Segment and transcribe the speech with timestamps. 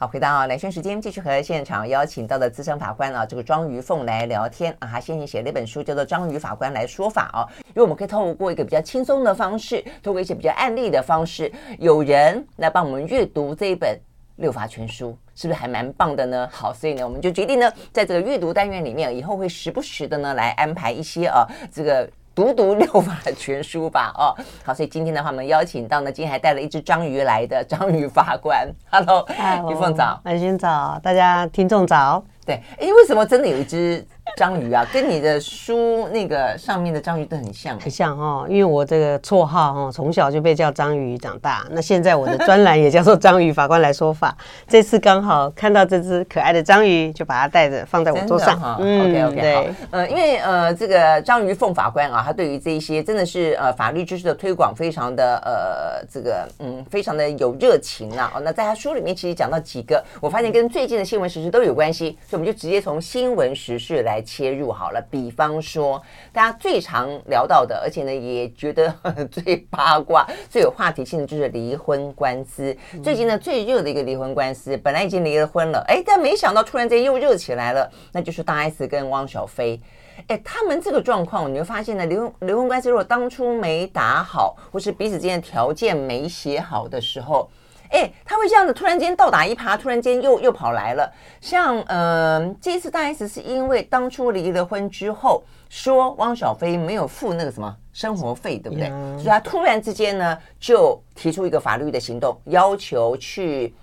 [0.00, 4.86] 好，回到来宣时间，继续和现场邀请到的资深法官啊，这个庄瑜凤来聊天啊。
[4.88, 7.42] 他先前写了一本书，叫做《庄瑜法官来说法》哦。
[7.66, 11.50] 因为我们可以透过一个比较轻松的方式，透过一些比较案例的方式，
[11.80, 13.92] 有人来帮我们阅读这一本
[14.36, 16.48] 《六法全书》，是不是还蛮棒的呢？
[16.52, 22.08] 好，所以呢，我们就决定呢，在这个阅读单元里面，以后会时不时的呢来安排一些啊，这个。
[22.38, 24.30] 读读六法全书吧，哦，
[24.64, 29.26] 好，所以今天的话，我们邀请到呢，今天还带了一只章鱼来的章鱼法官， Hello，
[29.68, 34.06] 玉凤早，安心早，大家听众早，对，哎，为什么真的有一只？
[34.36, 38.46] 章鱼啊，跟你的书那个上面的章鱼都很像，很像哦。
[38.48, 41.66] 因为我这个绰号哈，从小就被叫章鱼长大。
[41.70, 44.36] 那现在我的专栏也叫做章鱼法官来说法。
[44.68, 48.76] 这次刚好看到这只可爱的章鱼，就把它带着放在我桌上。
[48.78, 49.64] 嗯，OK OK，对，好。
[49.90, 58.30] 呃，因为呃，这个章鱼凤法官啊，他对于这一些真的是呃法律知识的推广非常的呃这个嗯非常的有热情啊。
[58.36, 64.17] 哦，那在他书里面其实讲到几个，我发现跟最近的新闻时事都有关系，所以我们就直接从新闻时事来。
[64.22, 66.00] 切入好了，比方说
[66.32, 68.92] 大家最常聊到的，而且呢也觉得
[69.30, 72.76] 最八卦、最有话题性的就是离婚官司。
[73.02, 79.80] 最近呢最热的一个离婚官司，本来已经离了婚了，哎，但没想到突然间又热起来了，那就是大 S 跟汪小菲。
[80.26, 87.48] 哎，他们这个状况，你会发现呢，离婚离婚官司如果当初没打好，或是彼此之间的条件没写好的时候。
[87.90, 91.12] 哎，他会这样子突然间倒打一耙，突然间又又跑来了。
[91.40, 98.88] 像嗯、呃，这一次大 S 是因为当初离了婚之后，说汪小菲没有付那个什么生活费，对不对？
[99.16, 103.74] 所以他突然之间呢，就提出一个法律的行动，要求去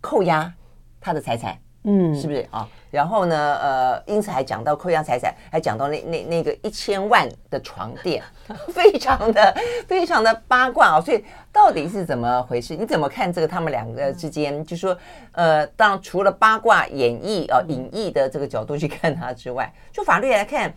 [0.00, 0.52] 扣押
[1.00, 1.56] 他的财产。
[1.84, 2.68] 嗯，是不是啊？
[2.90, 8.22] 然后呢，呃，因此还讲到扣押财产，还讲到那那那个一千万的床垫，
[8.72, 9.54] 非常的
[9.86, 11.00] 非常的八卦啊。
[11.00, 12.74] 所以到底是怎么回事？
[12.74, 14.64] 你怎么看这个他们两个之间？
[14.64, 14.96] 就说，
[15.32, 20.72] 呃，当然除了八卦演绎啊、隐逸的这个角度去看他之外，就法律来看，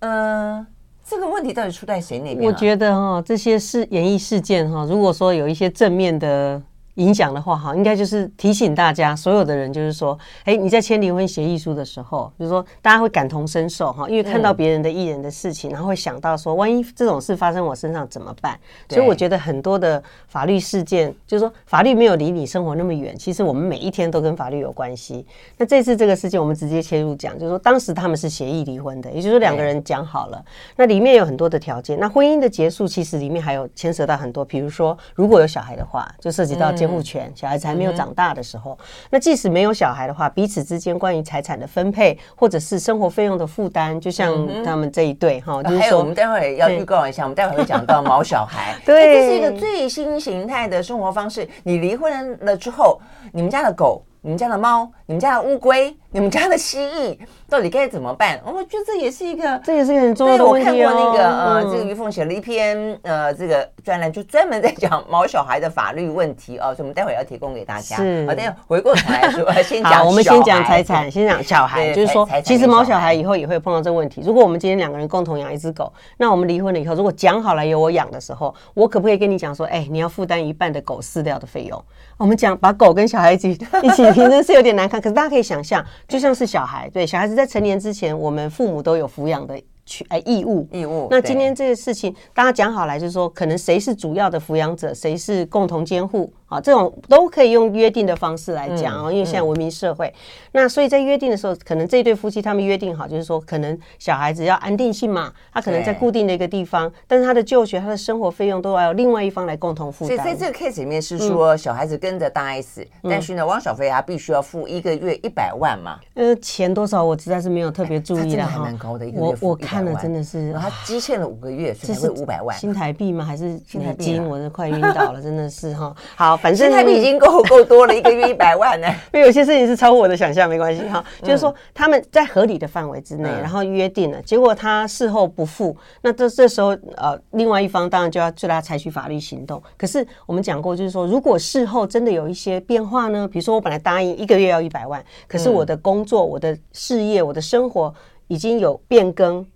[0.00, 0.66] 嗯、呃，
[1.04, 2.42] 这个问题到底出在谁那边？
[2.42, 6.60] 我觉得哈，这些事演艺事件哈，如果说有一些正面的。
[6.96, 18.58] 影响的话，哈，应该就是提醒大家，所有的人，就是说，哎，你在签离婚协议书的时候，就是说，大家会感同身受，哈，因为看到别人的艺人的事情，然后会想到说，万一这种事发生我身上怎么办？
[18.90, 25.24] 所以我觉得很多的法律事件，就是说，法律没有离你生活那么远，其实我们每一天都跟法律有关系。
[25.56, 30.44] 那这次这个事件，我们直接切入讲，就是说，当时他们是协议离婚的，也就是说两个人讲好了，
[30.76, 31.98] 那里面有很多的条件。
[31.98, 36.70] 那婚姻的结束，其实里面还有牵涉到很多，比如说，如果有小孩的话，就涉及到。
[36.82, 38.76] 监护权，小孩子还没有长大的时候，
[39.08, 51.48] 那即使没有小孩的话，彼此之间关于财产的分配，或者是生活费用的负担，就像他们这一对哈，就是说，还有我们待会要预告一下，我们待会会讲到毛小孩， 对，这是一个最新形态的生活方式。
[51.62, 53.00] 你离婚了之后，
[53.32, 54.02] 你们家的狗。
[54.24, 57.16] 你们家的猫，你们家的乌龟，你们家的蜥蜴，
[57.48, 58.38] 到底该怎么办？
[58.44, 60.70] 我觉得这也是一个，这也是一个很重要的问题哦。
[60.70, 66.74] 我看过那个呃，这个于凤写了一篇呃，这个专栏，就专门在讲毛小孩的法律问题哦。
[66.74, 67.96] 所以我们待会要提供给大家。
[67.96, 70.06] 是，好，等下回过头来说， 先讲。
[70.06, 74.20] 我们先讲财产，先讲小孩，就是说，其实毛小孩以后也会碰到这个问题。
[74.22, 81.82] 如果我们今天两个人共同养一只狗，那我们离婚了以后，如果讲好了由我养的时候，我可不可以跟你讲说，哎，你要负担一半的狗饲料的费用？
[82.18, 83.52] 我们讲把狗跟小孩一起
[83.82, 84.02] 一起。
[84.12, 89.60] 平时是有点难看，可是大家可以想象，就像是小孩，对，小孩子在成年之前，我们父母都有抚养的。
[89.84, 91.08] 去哎，义务义务。
[91.10, 96.60] 那今天这个事情，大家讲好来，就是说，可能谁是主要的抚养者，谁是共同监护啊？
[96.60, 99.12] 这种都可以用约定的方式来讲哦。
[99.12, 100.12] 因为现在文明社会，
[100.52, 110.16] 那所以在约定的时候，可能这一对夫妻他们约定好，就是说，可能小孩子要安定性嘛，他可能在固定的一个地方，但是他的就学、他的生活费用都要有另外一方来共同负担。
[110.16, 115.98] 所以在这个 case 里面是说，小孩子跟着大 S，但是呢，汪小菲他必须要付一个月一百万嘛。
[116.14, 118.60] 呃，钱多少我实在是没有特别注意的哈。
[118.62, 119.82] 蛮高的一个月，我我看。
[119.82, 123.24] 了真的是，他积欠了五个月，所以才会五百万新台币吗？
[123.24, 124.22] 还是美金？
[124.30, 125.92] 我都快晕倒了，真的是哈。
[126.14, 128.88] 好，反正新台币已经够够多了，一个月 一百万呢。
[129.12, 131.02] 因为有些事情是超乎我的想象，没关系哈。
[131.22, 139.62] 就是说他们在合理的范围之内，然后约定了，结果他事后不付，那这这时候呃，另外一方当然就要对他采取法律行动。
[139.78, 143.28] 可是我们讲过，就是说如果事后真的有一些变化呢？
[143.28, 147.94] 比如说我本来答应一个月要一百万，可是我的工作、我的事业、我的生活
[148.26, 149.46] 已经有变更。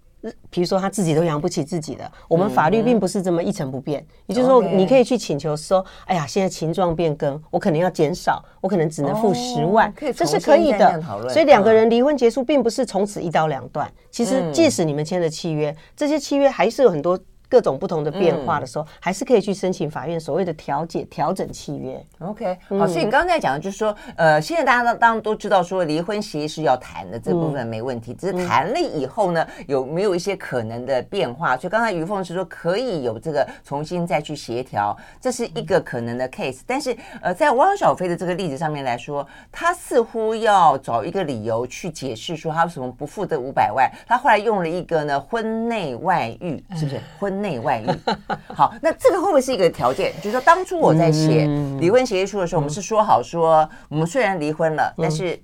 [0.50, 4.04] 比如说他自己都养不起自己的，我们法律并不是这么一成不变。
[4.26, 11.02] 也就是说，你可以去请求说，哎呀，现在情状变更，我可能要减少，我可能只能付十万，这是可以的。
[11.28, 13.90] 所以两个人离婚结束，并不是从此一刀两断。
[14.10, 17.18] 其实，即使你们签了契约，这些契约还是有很多。
[17.48, 22.04] 各种不同的变化的时候，嗯、还是可以去申请法院所谓的调解、调整契约。
[22.18, 28.12] OK，好，所以你刚刚在讲的就是说，呃，现在大家当然都知道说离婚协议是要谈的，这部分没问题。
[28.12, 31.56] 嗯、只是谈了以后呢，有没有一些可能的变化？
[31.56, 36.60] 所以刚才于凤是说可以有这个重新再去协调，这是一个可能的 case。
[36.66, 43.90] 但是呃，在汪小菲的这个例子上面来说，他似乎要找一个理由去解释说他为什么不付这五百万。
[44.06, 47.00] 他后来用了一个呢，婚内外遇，是不是？
[47.18, 47.86] 婚 内外遇，
[48.54, 50.12] 好，那这个会不会是一个条件？
[50.18, 51.46] 就是说，当初我在写
[51.78, 55.38] 离婚协议书的时候，我们是说好说，我们虽然离婚了，但是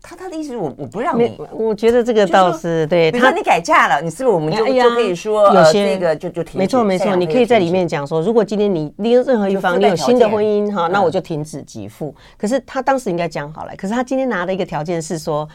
[0.00, 3.12] 他他的意思是我我不让你，我觉得这个倒是对。
[3.12, 6.58] 比如说你改嫁了，你是不是我们就就可以说有些那个就就停止？
[6.58, 12.12] 没错没错，你可以在里面讲说，如果今天你离了任何一方，你有新的婚姻哈，那我就停止给付。
[12.36, 15.48] 可是他当时应该讲好了，可是他今天拿的一个条件是说，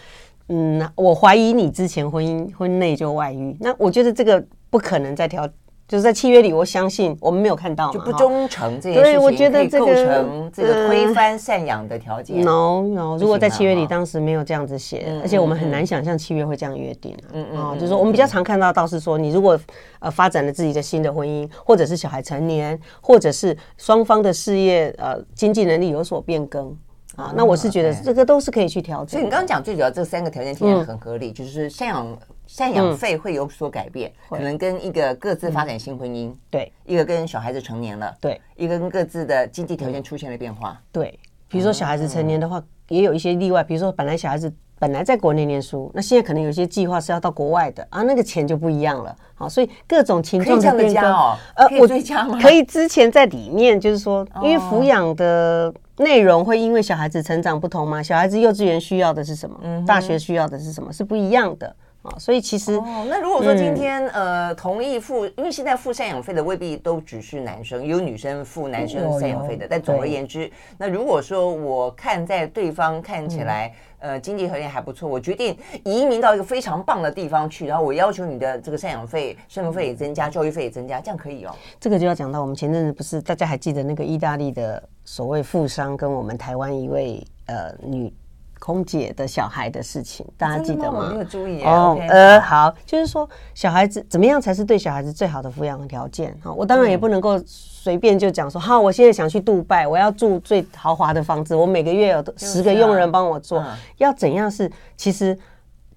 [0.48, 4.42] 嗯，我怀疑你之前婚姻婚内就外遇，那我觉得这个。
[4.70, 5.48] 不可能再调，
[5.88, 12.44] 就是在契约里，我相信我们没有看到就不忠诚这件事情，对，我觉得这个构成这个推翻赡养的条件。
[12.44, 17.32] No No，如果在契约里当时没有这样子写，而且我们很难想象契约会这样约定啊。
[17.32, 19.58] 嗯嗯，就是说我们比较常看到，倒是说你如果
[20.00, 26.68] 呃发展了自己的新的婚姻，或者是小孩成年，或者是双方的事业呃经济能力有所变更
[27.16, 29.08] 啊，那我是觉得这个都是可以去调整。
[29.08, 32.06] 所以你刚刚讲最主要这三个条件听起来很合理，就是赡养。
[32.48, 41.20] 赡养费会有所改变，可能跟一个各自发展新婚姻，对，一个跟小孩子成年了，对，一个跟各自的经济条件出现了变化，对。
[41.50, 49.16] 比如说小孩子成年的话，也有一些例外，比如说本来小孩子本来在国内念书，那现在可能有些计划是要到国外的啊，那个钱就不一样了。
[49.34, 52.38] 好，所以各种情况的变更哦，呃，我追加吗？
[52.42, 59.58] 可以之前在里面就是说，因为抚养的内容会因为小孩子成长不同嘛，小孩子幼稚园需要的是什么，
[59.88, 61.74] 大学需要的是什么，是不一样的。
[62.18, 69.68] 所以其实哦，那如果说今天、嗯、呃同意付，因为现在付赡养费的未必都只是男生，有女生付男生赡养费的。
[69.70, 81.56] 但总而言之，那如果说我看在对方看起来、嗯、呃经济条件还不错，我决定移民到一个非常棒的地方去，然后我要求你的这个赡养费、生活费也增加，教育费也增加，这样可以哦。
[81.80, 88.14] 这个就要讲到我们前阵子不是大家还记得那个意大利的所谓富商跟我们台湾一位呃女。
[88.60, 91.00] 空姐的小孩的事情，大家记得吗？
[91.00, 91.98] 我没有注意哦。
[92.10, 96.38] 呃，好，就是说小孩子怎么样才是对小孩子最好的抚养条件？
[96.44, 103.64] 哈，我当然也不能够随便就讲说，好，我现在想去杜拜，我要住最豪华的房子，我每个月有十个佣人帮我做，
[103.98, 104.72] 要怎样是？
[104.96, 105.38] 其实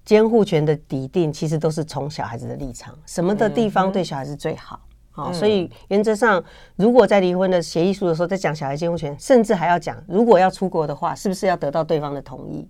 [0.05, 4.79] 监护权的底定，其实都是从小孩子的立场，什么的地方对小孩子最好？
[5.11, 6.41] 好，所以原则上，
[6.75, 12.67] 如果在离婚的协议书的时候，在讲小孩监护权，甚至还要讲，如果要出国的话，是不是要得到对方的同意？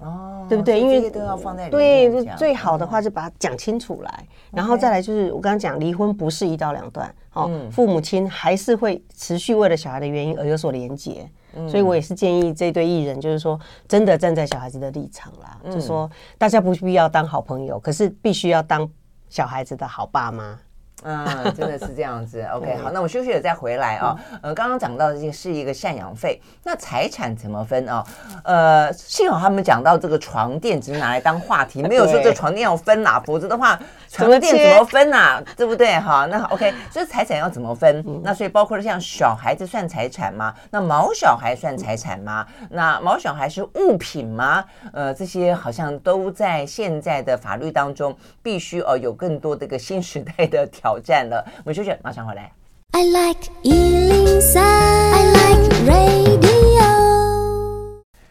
[0.00, 0.78] 哦，对不对？
[0.78, 11.28] 因为都要放在对，最好的话就把它讲清楚来，然后再来就是我刚刚讲，离婚不是一刀两断，好，父母亲还是会持续为了小孩的原因而有所连结，
[11.66, 13.58] 所以我也是建议这对艺人，就是说
[13.88, 18.88] 真的站在小孩子的立场啦，就是说大家不必要当好朋友，可是必须要当
[19.30, 20.56] 小孩子的好爸妈。
[21.04, 22.42] 嗯，真的是这样子。
[22.52, 24.16] OK，好，那我休息了再回来啊。
[24.42, 28.04] 呃，刚刚讲到的这个是一个赡养费，那财产怎么分啊？
[28.42, 33.78] 呃，幸好他们讲到这个床垫只是拿来当话题，没有说这床垫要分啊， 否则的话
[34.10, 35.40] 床垫怎么分呐？
[35.56, 35.98] 对不对？
[36.00, 38.04] 哈，那 OK， 所以财产要怎么分？
[38.24, 40.52] 那所以包括了像小孩子算财产吗？
[40.70, 42.44] 那毛小孩算财产吗？
[42.70, 44.64] 那毛小孩是物品吗？
[44.92, 50.87] 呃，这些好像都在现在的法律当中必须哦有更多的一个新时代的条。
[50.88, 52.50] 挑战了，我们休息，马上回来。
[52.92, 56.47] I like 103, I like radio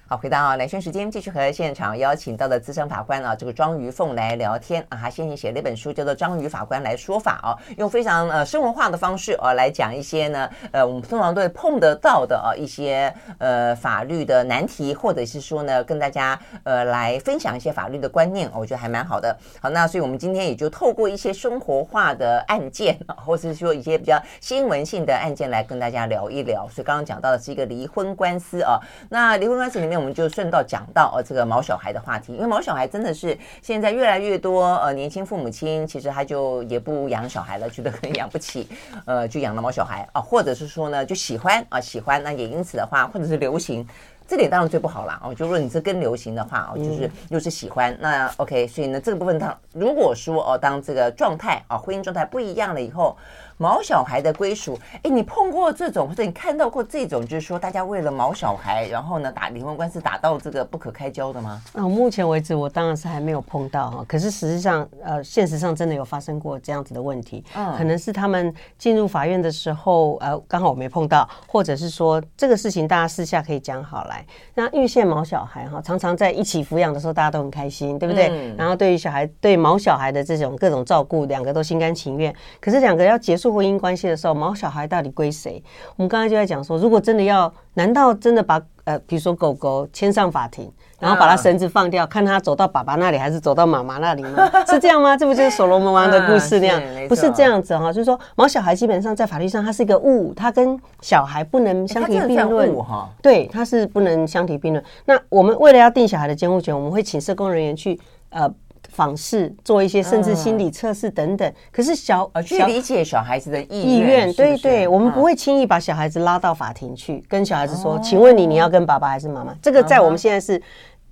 [0.09, 4.97] 好，回到兰萱时间，继续和现场邀请到的资深法官啊，这个庄瑜凤来聊天啊。
[5.01, 19.37] 他先前写了一本书，叫做《庄瑜法官来说法》啊，用非常呃生活化的方式啊来讲一些呢呃我们通常都会碰得到的啊一些呃法律的难题，或者是说呢跟大家呃来分享一些法律的观念，我觉得还蛮好的。
[19.61, 26.65] 好，那所以我们今天也就透过一些生活化的案件啊，或是说一些比较新闻性的案件来跟大家聊一聊。
[26.69, 29.96] 所以刚刚讲到的是一个离婚官司啊，那离婚官司里面。
[29.97, 38.67] 我们就顺道讲到呃这个毛小孩的话题，因为毛小孩真的是现在越来越多呃年轻父母亲其实他就也不养小孩了，觉得可能养不起，
[39.05, 43.87] 呃就养了毛小孩啊，或者是说呢就喜欢啊喜欢，那也因此的话或者是流行，
[44.27, 53.17] 这点当然最不好了哦，就说你这跟流行的话哦，就是又是喜欢，那 OK，所以呢这个部分它如果说哦当这个状态啊婚姻状态不一样了以后。
[53.57, 54.77] 毛小孩的归属。
[55.03, 61.61] 哎，你碰过这种，或者你看到过这种，就是说大家为了毛小孩，然后呢打离婚官司打到这个不可开交的吗？
[61.73, 64.05] 啊，目前为止我当然是还没有碰到哈。
[64.07, 67.43] 可是实际上，呃，现实上真的有发生过这样子的问题。
[67.55, 74.25] 嗯，可能是他们进入法院的时候，呃，刚好我没碰到，或者是说这个事情大家私下可以讲好来。
[74.53, 78.27] 那因为现毛小孩哈，常常在一起抚养的时候，大家都很开心，对不对？
[78.29, 82.33] 嗯、然后对于小孩，对毛小孩的这种各种照顾，两个都心甘情愿。
[82.59, 85.63] 可是两个要结束婚姻关系的时候，毛小孩到底归谁？
[85.95, 94.49] 我们刚才就在讲说，如果真的要，难道真的把呃，比如说狗狗牵上法庭，然后把它绳子放掉，啊、看它走到爸爸那里还是走到妈妈那里吗？
[94.65, 95.17] 是这样吗？
[95.17, 96.81] 这不就是所罗门王的故事那样？
[96.81, 103.09] 啊、不是这样子哈，就是说毛小孩基本上在法律上它是一个物，它跟小孩不能相提并论哈。
[103.21, 104.83] 对，它是不能相提并论。
[105.05, 107.99] 那我们为了要定小孩的监护权，我们会请社工人员去
[108.29, 108.49] 呃。
[108.97, 111.53] 访视，做一些甚至心理测试等等。
[111.71, 119.53] 可是小呃，去理解小孩子的意意愿，对对，我们不会轻易把小孩子拉到法庭去，跟小孩子说，请问你，你要跟爸爸还是妈妈？
[119.61, 120.59] 这个在我们现在是。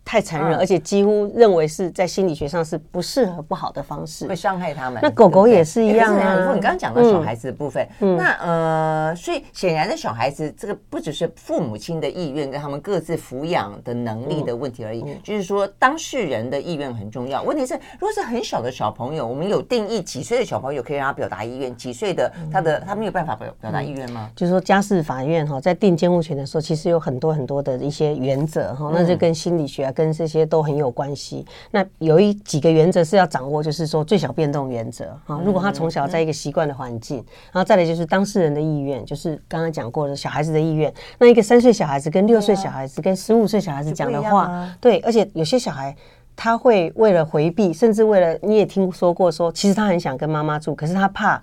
[0.06, 5.00] 太残忍，而且几乎认为是在心理学上是不适合、不好的方式，会伤害他们。
[5.02, 6.54] 那狗狗也是一样啊。
[6.54, 17.42] 你刚刚讲到小孩子的部分，那呃，所以显然的小孩子这个不只是父母亲的意愿跟他们各自抚养的能力的问题而已，就是说当事人的意愿很重要。
[17.42, 24.30] 问题是，如果是很小的小朋友，我们有定义几岁的小朋友可以让他表达意愿，几岁的他的他没有办法表表达意愿吗？
[24.36, 29.92] 就是说家事法院哈，在定监护权的时候，其实有很多很多的一些原则哈，那就跟心理学啊。
[29.96, 31.44] 跟这些都很有关系。
[31.72, 35.42] 那有一几个原则是要掌握，就是说最小变动原则啊。
[35.44, 37.18] 如果他从小在一个习惯的环境，
[37.52, 40.94] 然后再来就是当事人的意愿，就是刚刚讲过的小孩子的意愿。
[41.18, 45.96] 那一个三岁小孩子跟六岁小孩子跟十五岁小孩子讲的话，对，而且有些小孩
[46.36, 51.42] 他会为了回避，甚至为了你也听说过说，其实他很想跟妈妈住，可是他怕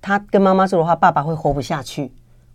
[0.00, 2.10] 他跟妈妈住的话，爸爸会活不下去。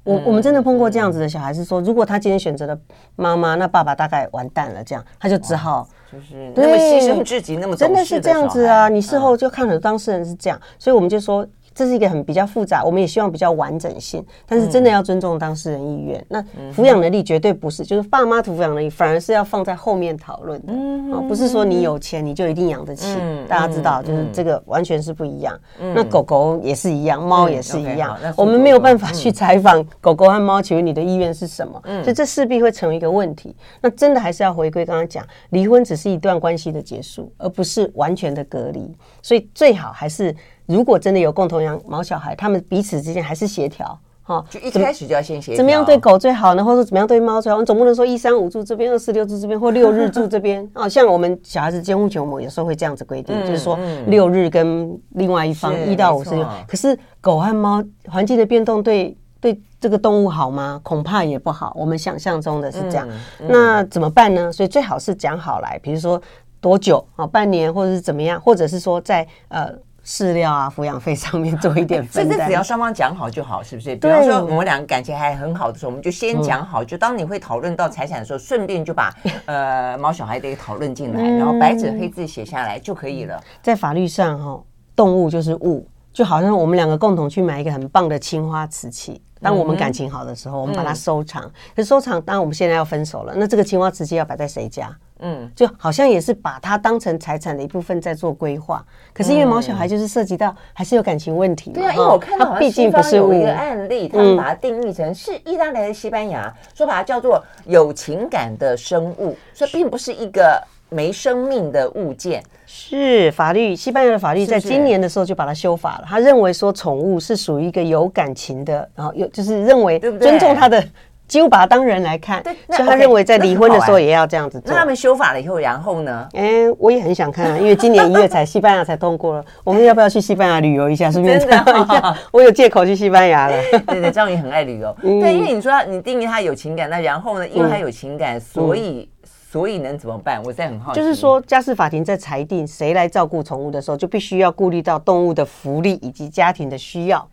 [0.08, 2.78] 我我们真的碰过这样子的小孩，是说如果他今天选择了
[3.18, 8.88] 妈妈，那爸爸大概完蛋了，这样他就只好就是那么牺牲自己，那么真的是这样子啊！
[8.88, 11.46] 你事后就看了当事人是这样，所以我们就说。
[11.78, 16.26] 这是一个很比较复杂，我们也希望比较完整性，但是真的要尊重当事人意愿。
[16.28, 16.44] 那
[16.74, 20.74] 抚养能力绝对不是，就是爸妈抚养能力反而是要放在后面讨论的
[21.16, 23.16] 啊，不是说你有钱你就一定养得起。
[23.48, 25.56] 大家知道，就是这个完全是不一样。
[25.94, 28.18] 那狗狗也是一样，猫也是一样。
[28.36, 31.80] 我们没有办法去采访狗狗和猫，请问你的意愿是什么？
[32.02, 33.56] 所以这势必会成为一个问题。
[33.80, 38.92] 那真的还是要回归刚刚讲，离婚只是一段关系的结束，而不是完全的隔离。
[39.22, 40.36] 所以最好还是。
[40.68, 46.64] 如果真的有共同养毛小孩，他们彼此之间还是协调，哈，就一开始就要先协调，怎么样对狗最好呢？
[46.64, 47.58] 或者怎么样对猫最好？
[47.60, 50.88] 你总不能说一三五住这边，二四六住这边，或六日住这边啊。
[50.90, 56.46] 像我们小孩子监护权，我们有时候会这样子规定，嗯、就是说六日跟另外一方一到五是六。
[56.68, 60.82] 可是狗和猫环境的变动对对这个动物好吗？
[60.84, 61.74] 恐怕也不好。
[61.78, 64.52] 我们想象中的是这样，嗯嗯、那怎么办呢？
[64.52, 66.22] 所以最好是讲好来，比如说
[66.60, 69.74] 多久啊，半年或者是怎么样，或者是说在呃。
[70.08, 73.94] 饲料啊，抚养费上面做一点 分担，只要双方讲好就好，是不是？
[73.98, 79.14] 比方说我们两个感情还很好的时候，我们就先讲好，就当你会讨论到财产的时候，顺便就把
[79.46, 83.38] 呃毛小孩的讨论进来，然后白纸黑字写下来就可以了。
[83.62, 84.64] 在法律上，哈，
[84.96, 91.44] 动物就是物，就好像我们两个共同去买一个很棒的青花瓷器，当我们感情好的时候，我们把它收藏。
[91.76, 94.90] 可是收藏，当然我们现在要分手了，那这个青花瓷器要摆在谁家？
[95.20, 101.72] 嗯，就好像也是把它当成财产的一部分在做规划，可是因为毛小孩就是涉及到还是有感情问题。
[101.72, 112.44] 对啊，因为我看到毕竟不是有一个案例，他们把它定义成是意大利还是西班牙，说把它叫做有情感的生物，所以并不是一个没生命的物件。
[112.70, 120.84] 是法律，西班牙的法律在今年的时候就把它修法了，他认为说宠物是属于一个有感情的，然后有就是认为尊重它的。
[121.28, 124.72] 几乎把他当人来看，对，所以他认为在离婚的时候也要这样子做。
[124.72, 126.28] 那他们修法了以后，然后呢？
[126.34, 131.12] 哎，我也很想看啊，因为今年一月才 西班牙才通过了，我们要不要去西班牙旅游一下？
[131.12, 132.18] 顺便参观一下。
[132.32, 133.62] 我有借口去西班牙了。
[133.88, 134.96] 对对，张宇很爱旅游。
[135.02, 137.48] 对，因为你说你定义他有情感，那然后呢？
[137.48, 139.10] 因为他有情感，所以
[139.52, 140.42] 所以能怎么办？
[140.44, 141.00] 我现在很好奇。
[141.00, 147.28] 就是说，家事法庭在裁定谁来照顾宠物的时候，就必须要顾虑到动物的福利以及家庭的需要。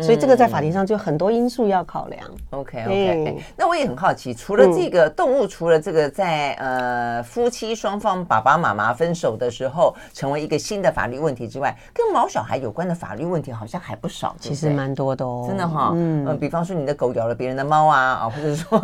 [0.00, 2.22] 所以这个在法庭上就很多因素要考量。
[2.50, 14.36] OK OK，那我也很好奇，除了这个动物，除了这个在呃夫妻双方爸爸妈妈分手的时候成为一个新的法律问题之外，跟毛小孩有关的法律问题好像还不少。
[14.38, 15.90] 其实蛮多的哦，真的哈。
[15.94, 18.78] 嗯，比方说你的狗咬了别人的猫啊啊，或者说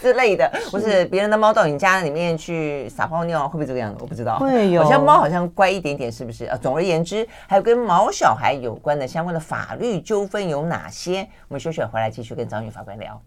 [0.00, 3.98] 之类的， 或是别人的猫到你家里面去撒泡尿，会不会这个样子？
[4.00, 4.38] 我不知道。
[4.38, 4.84] 会有。
[4.84, 6.44] 好像猫好像乖一点点，是不是？
[6.44, 10.51] 啊，总而言之，还有跟毛小孩有关的相关的法律纠纷。
[10.52, 11.26] 有哪些？
[11.48, 13.20] 我们休选回来继续跟张宇法官聊。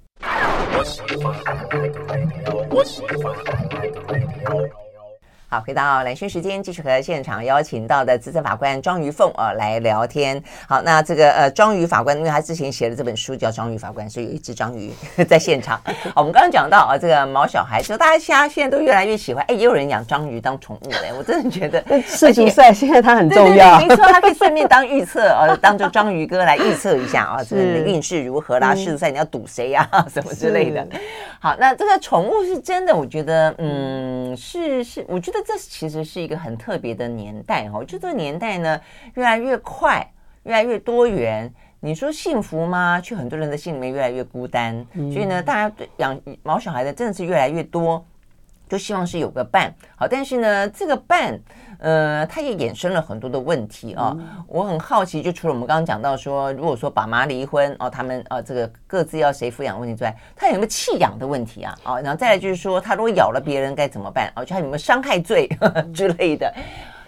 [5.48, 10.42] 好，回到蓝轩时间，继续和现场邀请到的资深法官庄瑜凤啊来聊天。
[10.68, 14.92] 好，那这个呃庄瑜法官，因为他之前写了这本书叫《庄瑜法官》，所以有一只章鱼
[15.28, 15.80] 在现场。
[16.16, 21.12] 好，我们刚刚讲到啊，这个毛小孩，就大家现在现在都越来越喜欢，哎，也有人养章鱼当宠物嘞。
[21.16, 28.74] 我真的觉得世足赛现在它很重要，没错，它可以顺便当预测啊，当做章鱼哥来预测一下啊，这个你的运势如何啦？
[28.74, 29.88] 世足赛你要赌谁呀？
[30.12, 30.86] 什么之类的。
[31.40, 35.40] 好，那这个宠物是真的，我觉得，嗯，是是，我觉得。
[35.46, 38.82] 这其实是一个很特别的年代哈，就这个年代呢，
[39.14, 40.04] 越来越快，
[40.42, 41.54] 越来越多元。
[41.82, 43.00] 你说幸福吗？
[43.00, 44.84] 却很多人的心里面越来越孤单。
[44.92, 48.04] 所以呢，大家对养毛小孩的真的是越来越多，
[48.68, 49.74] 就希望是有个伴。
[49.96, 51.40] 好，但是呢，这个伴。
[51.78, 54.16] 呃，它也衍生了很多的问题啊。
[54.18, 61.78] 嗯、我很好奇，就除了我们刚刚讲到说，如果说爸妈离婚哦，他们呃这个各自要谁抚养问题之外，他有没有弃养的问题啊？
[61.84, 64.32] 哦，然后再来就是说，他如果咬了别人该怎么办？
[64.38, 66.52] 哦，就他有没有伤害罪呵 呵之类的？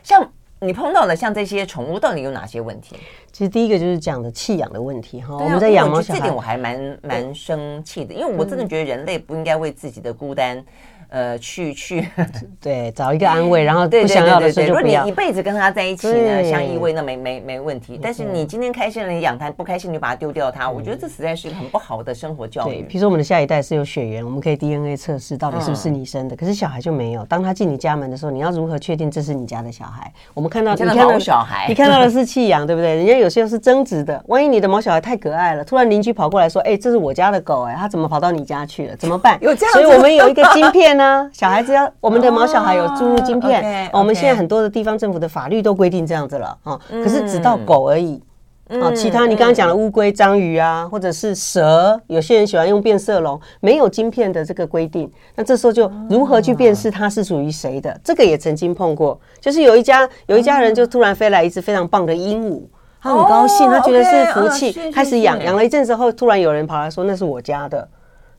[0.04, 2.98] 像你碰到的像这些宠物，到底有哪些问题？
[3.38, 5.36] 其实第一个就是讲的弃养的问题哈。
[5.36, 10.66] 啊、我们在养猫小孩，这点我还蛮蛮生气的，因为我真的觉得人类不应该为自己的孤单。
[11.10, 12.06] 呃，去去，
[12.60, 15.04] 对，找一个安慰，然后不想要的时候就不要。
[15.04, 17.98] 如果你一辈子跟他在一起呢，相依为那没没没问题。
[18.04, 20.70] 但是你今天开心了，你养他；不开心，你把它丢掉它。
[20.70, 22.82] 我觉得这实在是一个很不好的生活教育。
[22.82, 26.36] 比如说我们的下一代是有血缘，我们可以 DNA 测试到底是不是你生的。
[26.36, 27.26] 可是小孩就没有。
[27.26, 30.12] 当他进你家门的时候，你要如何确定这是你家的小孩？
[30.34, 32.98] 我们看到你看到小孩，你看到的是弃养，对不对？
[32.98, 34.24] 人家有些是争执的。
[34.28, 38.96] 万一你的毛小孩太可爱了，突然邻居跑过来说：“哎，这是我家的狗，哎，它怎么跑到你家去了？
[38.96, 41.88] 怎么办？” 有这样，所以我们有一个晶片呢， 小孩子要。
[42.00, 44.00] 我们的毛小孩有注入晶片，oh, okay, okay.
[44.00, 48.22] 我们现在很多的地方政府的法律都规定这样子了啊，可是只到狗而已
[48.70, 58.00] 啊，其他你刚刚讲的乌龟、章鱼啊，或者是蛇，有些人喜欢用变色龙，没有晶片的这个规定，那这时候就如何去辨识它是属于谁的？
[58.04, 62.62] 这个也曾经碰过，就是有一家有一家人就突然飞来一只非常棒的鹦鹉，
[63.02, 67.88] 他很高兴，他觉得是福气，开始养，养了一阵之后，突然有人跑来说那是我家的，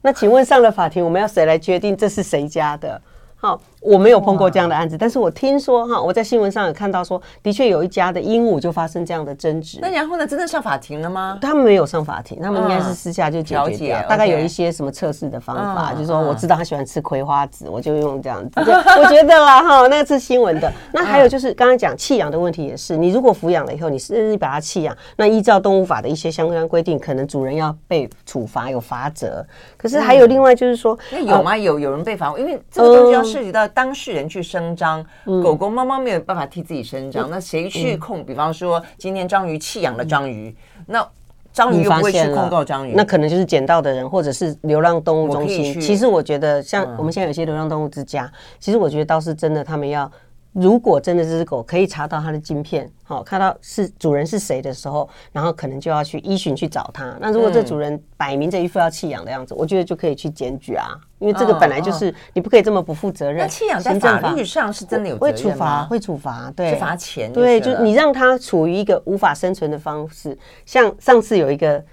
[0.03, 3.01] 那请问上了法庭，我们要谁来决定这是谁家的？
[3.41, 3.61] 好。
[3.81, 9.79] 我没有碰过这样的案子，但是我听说哈，我在新闻上有看到说，的确有一家的鹦鹉就发生这样的争执。
[9.81, 11.39] 那然后呢，真的上法庭了吗？
[11.41, 14.01] 他们没有上法庭，他们应该是私下就解决掉。
[14.01, 18.53] 嗯、大概有一些什么测试的方法，嗯、就是说我知道他喜欢吃葵花籽，嗯、我就用这样子。
[18.61, 20.71] 我觉得啦哈，那个是新闻的。
[20.93, 29.47] 那还有就是刚刚讲弃养的问题也是，你如果抚养了以后，你是把它弃养，那依照动物法的一些相关规定，可能主人要被处罚有罚则。
[29.77, 31.57] 可是还有另外就是说，有吗？
[31.57, 32.37] 有有人被罚？
[32.37, 34.39] 因为这个东西要涉及到当事人去。
[34.49, 38.25] 声张，狗狗、猫猫没有办法替自己声张，嗯、那谁去控？
[38.25, 41.09] 比方说，今天章鱼弃养了章鱼，嗯、那
[41.53, 45.79] 章鱼又不会去控告章鱼，那可能就是捡到的人，或者是流浪动物中心。
[45.79, 50.11] 其实我觉得，像我们现在有些流浪动物之家，嗯、其实我觉得倒是真的，他们要。
[50.53, 57.17] 如果真的这只狗可以查到它的晶片，好看到是主人是谁的时候，然后可能就要去依循去找它。
[57.21, 63.39] 那如果这主人摆明这一副要弃养的样子，我觉得就可以去检举啊，因为这个本来就是你不可以这么不负责任。
[63.39, 67.33] 那弃养在法律上是真的有会处罚，会处罚，对，罚钱。
[67.33, 71.85] 对，就你让它处于一个无法生存的方式，像上次有一个。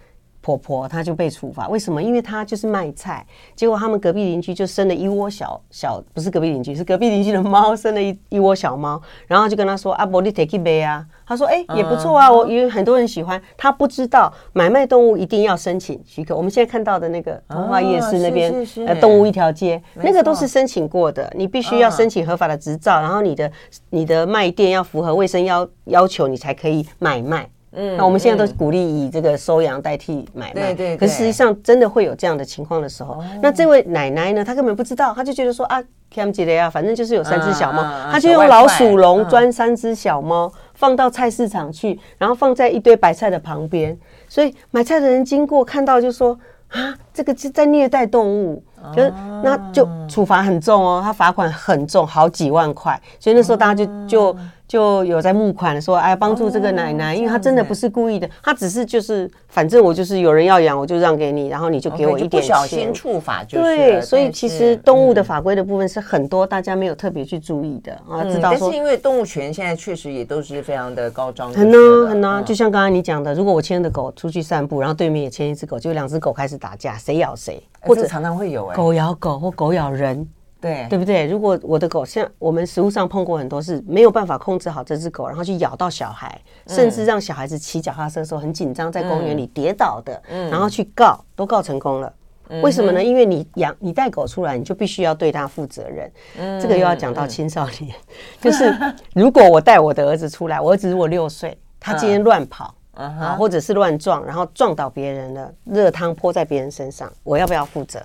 [0.46, 2.04] 婆婆她就被处罚，为什么？
[2.04, 16.36] 因为她就是卖菜，结果他们隔壁邻居就生了一窝小小，不是隔壁邻居，是隔壁邻居的猫生了一一窝小猫，然后就跟他说：“阿伯，你 take it 啊。”他说：“哎，也不错啊，我因为很多人喜欢。”他不知道买卖动物一定要申请许可。
[16.36, 18.54] 我们现在看到的那个通化夜市那边，
[18.86, 23.52] 呃，动物一条街，那个都是申请过的，你必须要申请合法的执照，然后你的
[23.90, 27.50] 你的卖店要符合卫生要要求，你才可以买卖。
[27.76, 30.98] 嗯，那我们现在都是鼓励以这个收养代替买卖，对对。
[30.98, 35.84] 可是实际上真的会有这样的情况的时候，那这位奶奶呢，她根本不知道，她就觉得说啊
[36.14, 48.64] ，Cam 姐的呀，反正就是有三只小猫，她就用老鼠笼装三只小猫，放到菜市场去，然后放在一堆白菜的旁边，所以买菜的人经过看到就说啊，这个是在虐待动物，
[48.96, 49.12] 就是
[49.44, 54.38] 那就处罚很重哦，他罚款很重，好几万块，所以那时候大家就就。
[54.68, 62.42] 就有在募款说，哎，帮助这个奶奶，因为她真的不是故意的，她只是就是，反正我就是有人要养，我就让给你，然后你就给我一点钱。
[62.42, 63.64] 不小心触法就是。
[63.64, 68.24] 对，所以其实动物的法规的部分是很多大家没有特别去注意的啊。
[68.24, 71.54] 知道说，但是因为动物权现在确实也都是非常的高涨。
[71.54, 71.78] 很呢，
[72.10, 80.28] 很呢，就像刚刚你讲的，如果我牵着狗出去散步，然后对面也牵一只狗，就两只狗开始打架，谁咬谁，或者常常会有哎，狗咬狗或狗咬人。
[80.66, 81.28] 对对不对？
[81.28, 92.14] 如果我的狗像我们食物上碰过很多是没有办法控制好这只狗，然后去咬到小孩，嗯、甚至让小孩子骑脚踏车的时候很紧张，在公园里跌倒的，嗯、然后去告都告成功了。
[92.50, 93.04] 嗯、为什么呢？
[93.04, 96.12] 因为你养你带狗出来，你就必须要对它负责任。
[96.40, 97.96] 嗯、这个又要讲到青少年，嗯、
[98.42, 98.74] 就是
[99.14, 102.66] 如果我带我的儿子出来，我儿子如果六岁，他今天乱跑。
[102.68, 103.38] 嗯啊，uh.
[103.38, 108.02] 或者是乱撞，然后撞倒别人了，热汤泼在别人身上，我要不要负责？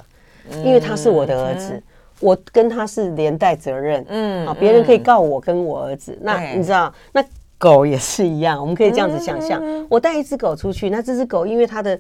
[0.65, 1.83] 因为他是我的儿子，嗯、
[2.21, 4.05] 我跟他是连带责任。
[4.09, 7.25] 嗯，啊，别人可以告我跟我儿子，嗯、那你知道，那
[7.59, 11.99] 狗也是一样，我们可以这样子想象，嗯、我带一只狗出去，那这只狗因为它的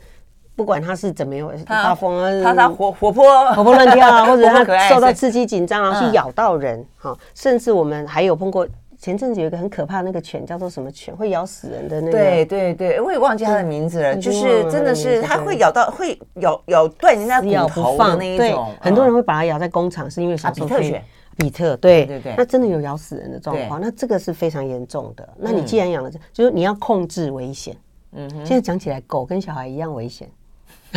[0.55, 3.47] 不管它是怎么样，发疯啊，它它活活泼。
[3.55, 8.67] 活泼乱跳啊， 或者它受到刺激紧张然后去咬到人，哈、嗯，甚至我们还有碰过。
[9.01, 11.17] 前阵子有一个很可怕的那个犬，叫做什么犬？
[11.17, 12.13] 会咬死人的那个？
[12.13, 14.15] 对对对，我也忘记它的名字了。
[14.15, 18.69] 就是真的是它会咬到，会咬咬断人家骨头的那一种。
[18.79, 21.05] 很多人会把它咬在工厂，是因为小时候比特犬，
[21.39, 25.27] 比特对对对，那真的有咬死人的状况，那这个是非常严重的。
[25.39, 27.75] 那你既然养了这，就是你要控制危险。
[28.13, 30.29] 嗯，现在讲起来，狗跟小孩一样危险。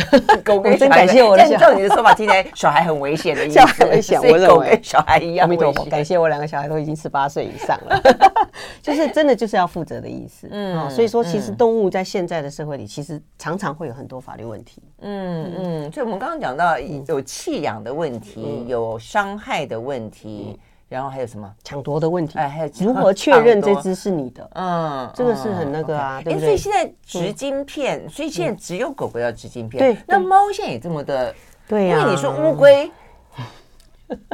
[0.44, 3.60] 狗跟小孩，但照你的说法听起来，小孩很危险的意思。
[3.78, 5.88] 很危险，我认为 小孩一样危险。
[5.88, 8.00] 感谢我两个小孩都已经十八岁以上了，
[8.82, 10.48] 就是真的就是要负责的意思。
[10.50, 14.82] 嗯，所以说其实动物在现在的社会里，其实常常会有很多法律问题。
[15.00, 20.58] 嗯嗯，所以我们刚刚讲到有弃养的问题，有伤害的问题。
[20.94, 22.38] 然后还有什么抢夺的问题？
[22.38, 24.48] 哎，还有如何确认这只是你的？
[24.54, 26.46] 嗯，这个是很那个啊，对不对？
[26.46, 29.80] 所以现在植晶片，所以现在只有狗狗要植晶片。
[29.80, 31.34] 对，那猫现在也这么的？
[31.66, 31.98] 对呀。
[31.98, 32.88] 因为你说乌龟，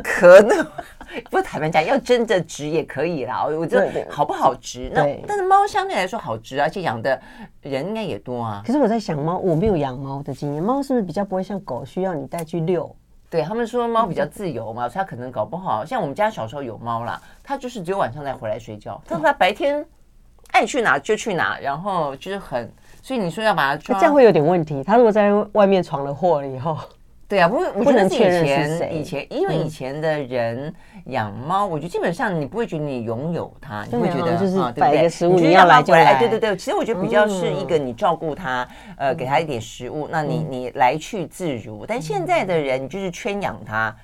[0.04, 0.66] 可能
[1.30, 3.46] 不是台湾家要真的植也可以啦。
[3.46, 4.90] 我觉得好不好植？
[4.92, 7.18] 那但是猫相对来说好植，而且养的
[7.62, 8.62] 人应该也多啊。
[8.66, 12.94] 可是我在想，猫我没有养猫的经验，猫是不是比较不会像狗需要你带去遛？
[13.30, 15.84] 对他们说猫比较自由嘛，所以它可能搞不好。
[15.84, 19.86] 像我们家小时候有猫啦，它就是只有晚上才回来睡觉，但是它白天
[20.50, 24.82] 爱去哪就去哪，然后就是很，所以你说要把它抓，这样会有点问题。
[24.82, 26.76] 它如果在外面闯了祸了以后。
[27.30, 36.18] 对啊，不，我觉得以前以前，因为以前的人养猫，我觉得基本上你不会觉得你拥有它，你会觉得就是摆个食物，你要来就来。
[36.18, 38.66] 对对对，其实我觉得比较是一个你照顾它，
[38.96, 41.86] 呃，给它一点食物，那你你来去自如。
[41.86, 43.94] 但现在的人，你就是圈养它。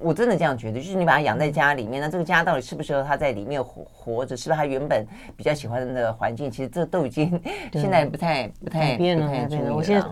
[0.00, 4.36] 我真的这样觉得，就是你把它养在家里面，那这个家到底适不适合它在里面活活着？
[4.36, 6.50] 是不是它原本比较喜欢的环境？
[6.50, 7.40] 其实这都已经
[7.72, 9.74] 现在不太不太变了，改变了。
[9.74, 10.06] 我现在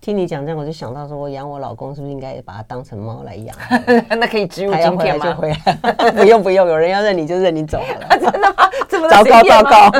[0.00, 3.56] 听你讲这样，我就想到说，我养我老公是不是应该也把它当成猫来养？
[4.18, 5.34] 那可以植入晶片吗？
[6.16, 8.08] 不用不用，有人要认你就认你走好了。
[8.18, 8.70] 真的吗？
[8.88, 9.90] 这么糟糕糟糕！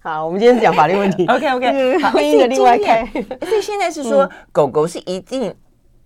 [0.00, 1.26] 好，我们今天是讲法律问题。
[1.26, 3.06] OK OK，婚姻的另外开。
[3.46, 5.54] 所以现在是说，狗狗是一定。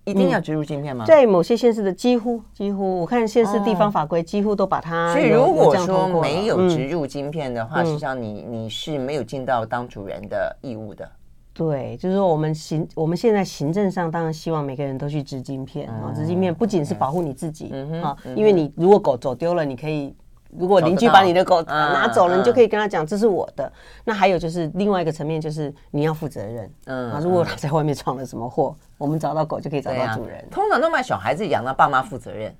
[0.07, 1.03] 一定要植入晶片吗？
[1.05, 5.13] 在某些县市的几乎几乎，我看县市地方法规几乎都把它。
[5.13, 11.09] 所以如果说没有植入晶片的话，实际上你你是没有尽到当主人的义务的。
[11.53, 20.15] 对，就是说我们行我们现在行政上当然希望每个人都去植晶片啊，植晶片不仅是保护你自己啊，因为你如果狗走丢了，你可以。
[20.49, 23.71] 如果邻居把你的狗拿走了，你就可以跟他讲这是我的。
[24.03, 26.71] 那还有就是另外一个层面，就是你要负责任。
[26.85, 30.43] 嗯，啊，如果他在外面闯了什么祸，我们找到狗就可以找到主人。
[30.49, 32.55] 通常都把小孩子养到爸妈负责任，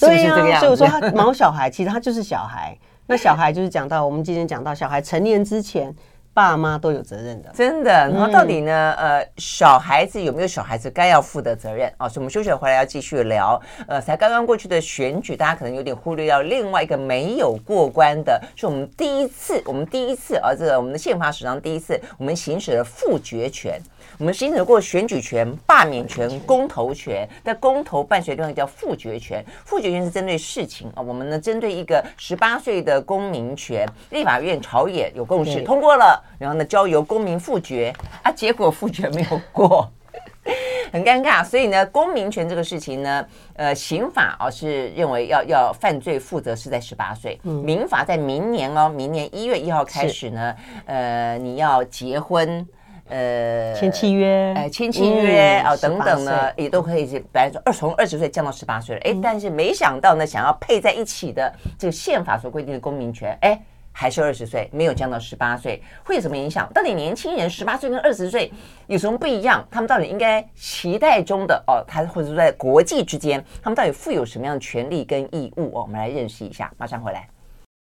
[0.00, 0.58] 对呀。
[0.60, 2.76] 所以我说他毛小孩，其实他就是小孩。
[3.06, 5.94] 那小孩就是讲到我们今天讲到小孩成年之前。
[6.34, 7.90] 爸妈都有责任的，真的。
[7.90, 8.94] 然后到底呢？
[8.98, 12.08] 嗯、呃，小孩子有没有小孩子该要负的责任啊？
[12.08, 13.60] 所以我们休息回来要继续聊。
[13.86, 23.78] 呃，才刚刚过去的选举，大家可能有点忽略掉另外一个没有过关的，是我们第一次，我们第一次啊，这个我们的宪法史上第一次，我们行使了复决权。
[24.18, 29.44] 我们行使过选举权、罢免权、公投权，但公投伴随另外一个叫复决权。
[29.64, 37.92] 复决权是针对事情啊，我们呢针对一个十八岁的公民权，立法院朝野有共识通过了，然后呢交由公民复决。
[38.22, 39.90] 啊，结果复决没有过，
[40.92, 41.44] 很尴尬。
[41.44, 50.54] 所以呢，公民权这个事情呢，呃，刑法啊是认为要要犯罪负责是在十八岁，民法在明年哦，明年一月一号开始呢，
[50.86, 52.66] 呃，你要结婚。
[53.08, 58.94] 呃，签契约，哎，签契约啊，等等呢，也都可以是，本来说二从二十岁降到十八岁。
[58.96, 63.60] 了，哎，但是没想到呢，想要配在一起的这个宪法所规定的公民权，哎，
[63.92, 66.68] 还是二十岁，没有降到十八岁，会有什么影响？
[66.72, 68.50] 到底年轻人十八岁跟二十岁
[68.86, 69.64] 有什么不一样？
[69.70, 75.66] 他们到底应该期待中的哦，他或者说在国际之间，他们到底负有什么样的权利跟义务？
[75.74, 77.28] 哦，我们来认识一下，马上回来。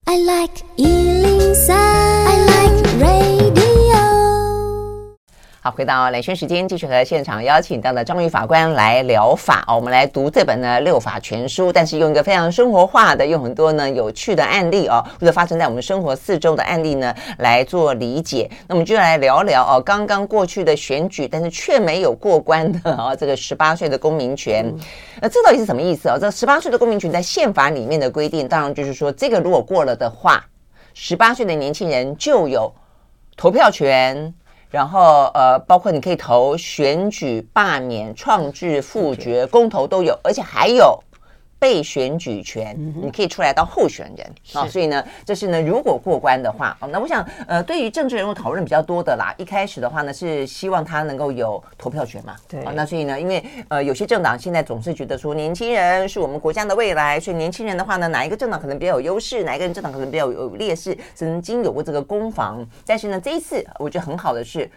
[0.04, 3.61] I like 103, I like radio
[5.64, 9.76] 好，回到兰萱时间，继续和现场邀请到的张宇法官来聊法哦。
[9.76, 18.50] 我们来读这本呢《六法全书》，但是用一个非常生活化的，用很多呢有趣的案例哦，或者发生在我们生活四周的案例呢来做理解。
[18.66, 24.64] 那我们就来聊聊哦，刚刚过去的选举，但是却没有过关的哦，这个十八岁的公民权，
[25.20, 26.18] 那、嗯、这到底是什么意思哦？
[26.20, 30.44] 这十八岁的公民权在宪法里面的规定，当然就是说，这个如果过了的话，
[30.92, 32.74] 十八岁的年轻人就有
[33.36, 34.34] 投票权。
[34.72, 40.98] 然后呃，包括你可以投选举、罢免、创制、复决、公投都有，而且还有
[41.62, 44.66] 被选举权，你可以出来当候选人啊。
[44.66, 49.32] 所以呢，这是呢，如果过关的话，哦，那我想呃，对于政治人物讨论比较多的啦。
[49.38, 52.34] 一开始的话呢，是希望他能够有投票权嘛。
[52.48, 52.60] 对。
[52.74, 62.66] 那所以呢，因为呃，有些政党现在总是觉得说，年轻人是我们国家的未来，所以年轻人的话呢，哪一个政党可能比较有优势，哪一个人政党可能比较有劣势，曾经有过这个攻防。
[62.84, 64.68] 但是呢，这一次我觉得很好的是。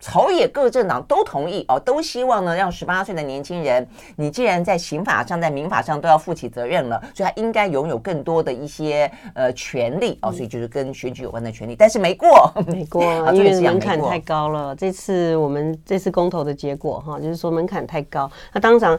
[0.00, 3.84] 朝野各政党都同意哦，都希望呢，让十八岁的年轻人，
[4.14, 13.02] 你既然在刑法上、在民法上都要负起责任了，所以他应该拥有更多的一些呃权利哦，所以就是跟选举有关的权利，但是没过，没过，
[13.34, 14.74] 因为门槛太高了。
[14.76, 18.30] 这次我们这次公投的结果哈，就是说门槛太高。
[18.52, 18.98] 那当然，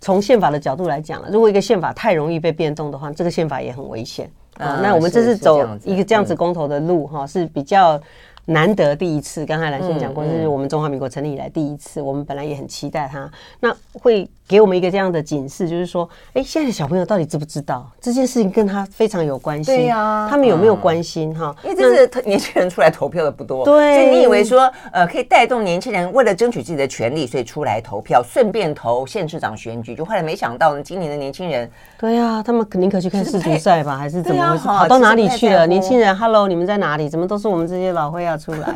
[0.00, 4.28] 从宪法的角度来讲了，如果一个宪法太容易被变动的话，这个宪法也很危险
[4.58, 4.80] 啊。
[4.82, 8.00] 那我们这次走一个这样子公投的路哈，是比较。
[8.46, 13.30] 难得第一次，刚才兰心讲过，这是我们中华民国成立以来第一次，我们本来也很期待它。
[13.60, 19.70] 那会给我们一个这样的警示，就是说，哎，现在的小朋友到底知不知道这件事情跟他非常有关系？
[19.70, 21.54] 对呀，他们有没有关心哈？
[21.64, 34.64] 因为这是年轻人出来投票的不多，对，所以你以为说，呃，可以带动年轻人为了争取自己的权利，所以出来投票，顺便投县市长选举，就后来没想到呢，今年的年轻人，对呀，他们肯定可去看世足赛吧，还是怎么回事？
[34.64, 35.66] 跑到哪里去了？
[35.66, 37.08] 年轻人，Hello，你们在哪里？
[37.08, 38.74] 怎么都是我们这些老灰要出来？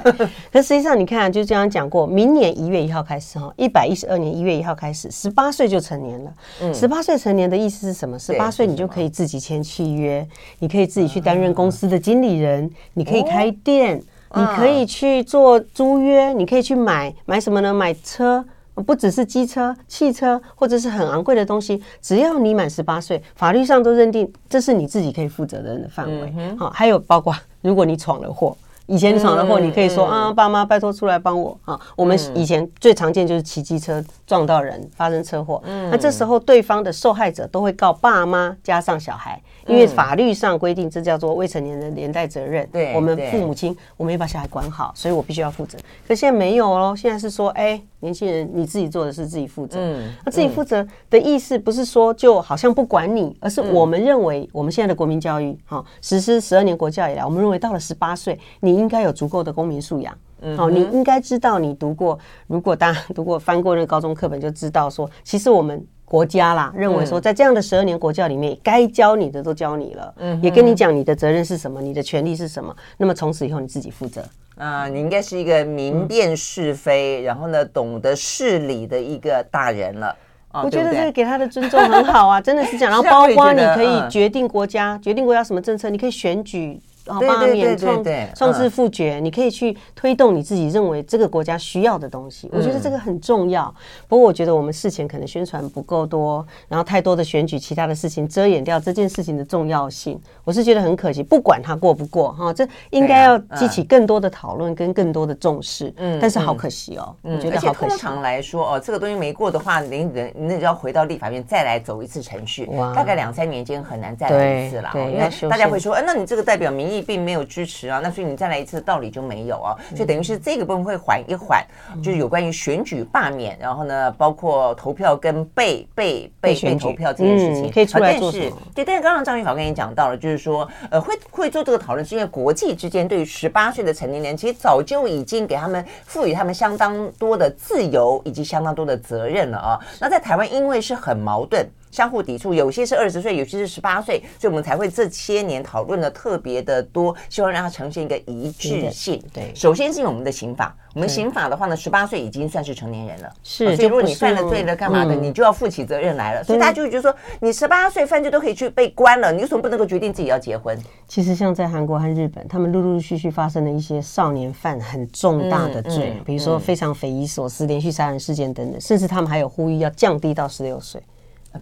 [0.52, 6.32] 可实际上，你看，就这样讲过，明年一月一号开始哈，一百一十二年一月一号开始，十八岁就成年了。
[6.74, 8.18] 十八岁成年的意思是什么？
[8.18, 10.26] 十八岁你就可以自己签契约，
[10.58, 13.96] 你可以自己去担任公司的经理人，你可以开店，
[14.34, 17.72] 你可以去做租约，你可以去买买什么呢？
[17.72, 18.44] 买车，
[18.84, 26.30] 不只是机车、汽车，或者是很昂贵的东西，只要你满十八岁，法律上都认定这是你自己可以负责任的范围。
[26.58, 28.54] 好，还有包括如果你闯了祸。
[28.86, 31.78] 以前闯了祸，你可以说啊，爸妈拜托出来帮我啊。
[31.96, 35.60] 我们以前最常见就是骑机车撞到人，发生车祸。
[35.90, 42.64] 那这时候对方的受害者都会告爸妈加上小孩，因为法律上规定这叫做未成年人连带责任。
[42.72, 45.76] 对，我们父母亲我没把小孩管好，所以我必须要负责。
[46.06, 49.80] 可现在没有喽，现在是说，哎，年轻人你自己做的事自己负责。
[49.80, 58.75] 嗯，那自己负责的意思不是说就好像不管你，而是我们认为我们现在的国民教育哈，实施十二年国教以来，我们认为到了十八岁你。
[58.76, 74.22] 应该有足够的公民素养，嗯好，你应该知道，你读过，如果大家读过翻过那个高中课本，就知道说，其实我们国家啦，认为说，在这样的十二年国教里面，该教你的都教你了，嗯，也跟你讲你的责任是什么，你的权利是什么，那么从此以后你自己负责。
[74.56, 80.16] 啊，你应该是一个明辨是非，然后呢，懂得事理的一个大人了。
[80.64, 82.88] 我觉得这个给他的尊重很好啊，真的是这样。
[82.94, 86.80] 然后包括你可以决定国家，决定国家什么政策，你可以选举。
[87.06, 92.50] 然后罢免创创制复决，你可以去推动你自己认为这个国家需要的东西。
[92.52, 93.72] 我觉得这个很重要。
[94.08, 100.20] 不过我觉得我们事前可能宣传不够多，然后太多的选举其他的事情遮掩掉这件事情的重要性。
[100.42, 101.22] 我是觉得很可惜。
[101.22, 105.94] 不管它过不过哈，这应该要激起更多的讨论跟更多的重视。
[105.98, 107.14] 嗯，但是好可惜哦。
[107.22, 107.90] 我觉得好可惜。
[107.90, 114.90] 通常来说哦，这个东西没过的话，您人那就要回到立法院再来走一次程序，大概两三年间很难再来一次了。
[114.94, 116.95] 因为大家会说，哎，那你这个代表民意。
[117.00, 121.64] 并没有支持啊，那所以你再来一次道理就没有啊，所以等于是这个部分会缓一缓，
[122.02, 128.56] 就是有关于选举罢免，然后呢，包括投票跟被被被被投票这件事情，可以出来做什么？
[128.74, 139.80] 对，但是刚刚张玉法跟你讲到了，就是说，呃，会会做这个讨论，是因为国际之间对于十八岁的成年人，其实早就已经给他们赋予他们相当多的自由以及相当多的责任了啊。
[140.00, 141.66] 那在台湾，因为是很矛盾。
[141.90, 149.22] 相互抵触，有些是二十岁，有些是十八岁，所以我们才会这些年讨论的特别的多，希望让它呈现一个一致性。
[149.32, 153.74] 对，首先是因为我们的刑法，我们刑法的话呢，十八岁已经算是成年人了，是。
[153.76, 156.44] 所以如果你犯了罪了，干嘛的，你就要负起责任来了。
[156.44, 160.78] 所以大家就会觉得说，你十八岁犯罪都可以去被关了，你为什么不能够决定自己要结婚？
[161.08, 171.02] 其实像在韩国和日本，他们陆陆续续发生了一些少年犯很重大的罪，比如说非常匪夷所思连续杀人事件等等，甚至他们还有呼吁要降低到十六岁。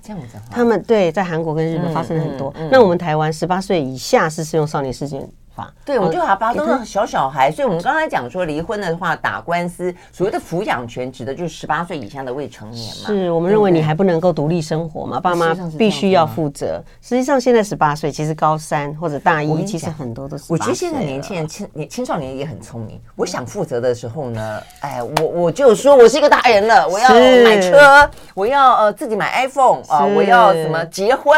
[0.03, 2.53] 这样子，他们对在韩国跟日本发生了很多。
[2.71, 5.73] 那我们台湾十八岁以下是适用少年事件法。
[5.85, 7.51] 对，我就把它当成小小孩。
[7.51, 13.07] 所以我们刚才讲说，离婚的话打官司，所谓的抚养权指的就是十八岁以下的未成年嘛。
[13.07, 16.83] 是我们认为你还不能够独立生活嘛，爸妈必须要负责。
[17.01, 20.45] 实际上现在十八岁，其实高三或者大一，其实很多都是。
[20.49, 23.01] 我觉得现在年轻人青年青少年也很聪明。
[23.15, 31.35] 我想负责的时候呢，哎，我我就说我是一个大人了，我要买车，我要呃自己买 iPhone 啊，我要什么结婚。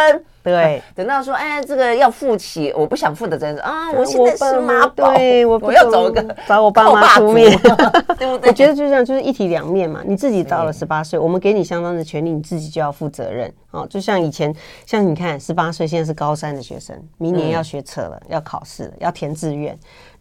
[0.46, 7.58] 对， 等到说，哎，这个要负起我不想负的责任啊，我现在是妈宝，对，我我要找一个找我爸妈出面，
[8.16, 8.48] 对不对？
[8.48, 10.02] 我觉得就这样，就是一体两面嘛。
[10.06, 13.52] 你自己到了十八岁，我们给你相当的权利，你自己就要负责任。
[13.72, 14.54] 哦，就像以前，
[14.86, 19.76] 像你看，十八岁现在是高三的学生，明年要学车了，要考试了，要填志愿。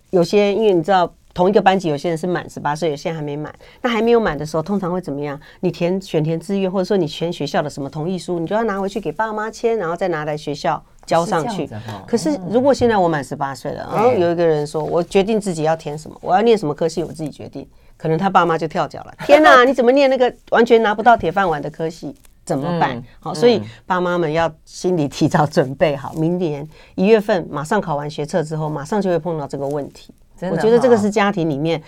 [0.09, 1.13] 有些因为你知道。
[1.35, 3.53] 同一个班级，有些人是满十八岁，有些人还没满。
[3.81, 5.37] 那还没有满的时候，通常会怎么样？
[5.59, 11.67] 你填选填志愿，或者说你填学校的什么同意书，你就要拿回去给爸妈签，然后再拿来学校交上去。
[11.67, 11.75] 是
[12.07, 17.67] 可是如果现在我满十八岁了，然后有一个人说，我决定自己要填什么，我要念什么科系，我自己决定。
[17.97, 19.13] 可能他爸妈就跳脚了。
[19.27, 22.15] 天哪，你怎么念那个完全拿不到铁饭碗的科系？
[22.45, 23.03] 怎么办？
[23.19, 30.13] 好，所以爸妈们要心里提早准备好，明年一月份马上考完学测之后，马上就会碰到这个问题。
[30.41, 31.81] 我觉得这个是家庭里面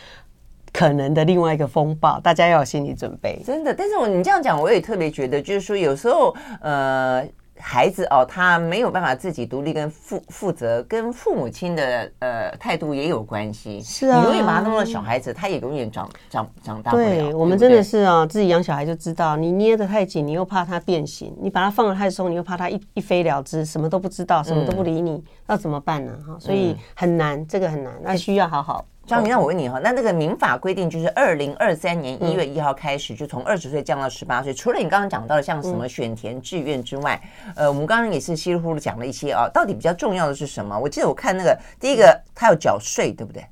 [0.72, 3.42] 可能的另外一个风暴，大家要有心理准备。
[3.46, 7.28] 真的，但是我你这样讲，我也特别觉得，就是说有时候呃。
[7.60, 13.82] 孩子哦，他没有办法自己独立跟负负责，跟父母亲的呃态度也有关系。
[13.82, 17.04] 是啊，你永远把他当做小孩子，他也永远长长长大不了。
[17.04, 26.12] 对，对我们真的是啊，自己养小孩就知道，你捏得太紧，你又怕他变形；你把他放得太松，你又怕他一一飞了之，什么都不知道，什么都不理你，那、嗯、怎么办呢？
[26.28, 28.86] 哈，所以很难，这个很难，那需要好好。
[29.08, 34.54] 张明，那我问你哈，那那个民法规定就是二零二三年一月一号开始，就从二十岁降到十八岁。
[34.54, 37.18] 除了你刚刚讲到的像什么选填志愿之外，
[37.56, 40.78] 呃，我们刚刚也是稀里糊涂讲了一些啊，到底比较重要的是什么？
[40.78, 43.46] 我记得我看那个第一个，他要缴税，对不对？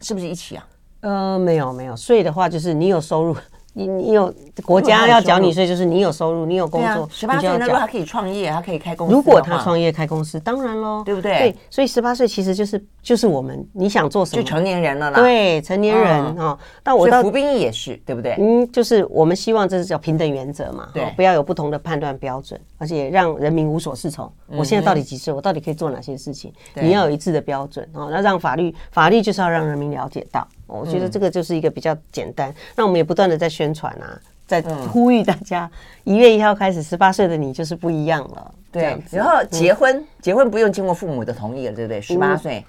[0.00, 0.68] 是不是一起啊？
[1.02, 3.36] 呃，没有没有，税的话就是你有收入。
[3.74, 4.32] 你你有
[4.64, 9.14] 国家要缴你税，就是你有收入，你有工作，十八岁那时候他可以创业，他可以开公司。
[9.14, 11.38] 如果他创业开公司，当然喽，对不对？
[11.38, 15.20] 对，所以十八岁其实就是就是我们你想做什么，就成年人了啦。
[15.20, 16.58] 对，成年人哦。
[16.82, 18.36] 但我到服兵役也是，对不对？
[18.38, 24.30] 嗯，就是我们希望这是叫平等原则嘛，对，不要有不同的判断标准，而且让人民无所适从。
[24.48, 25.32] 我现在到底几岁？
[25.32, 26.52] 我到底可以做哪些事情？
[26.74, 28.08] 你要有一致的标准哦。
[28.10, 30.46] 那让法律法律就是要让人民了解到，
[30.80, 32.54] 我觉得这个就是一个比较简单。
[32.74, 34.18] 那我们也不断的在宣传啊。
[34.44, 35.70] 在呼吁大家，
[36.04, 38.54] 一月一号开始，十八岁的你就是不一样了。
[38.70, 42.02] 对，然后结婚，结婚不用经过父母的同意了，对不对？
[42.02, 42.62] 十八岁，